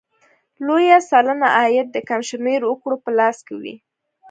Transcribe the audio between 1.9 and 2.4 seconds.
د کم